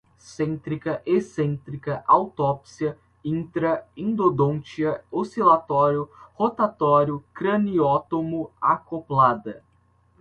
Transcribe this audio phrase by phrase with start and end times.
[0.17, 9.63] centrica, ecentrica, autopsia, intra, endodontia, oscilatório, rotatório, craniótomo, acoplada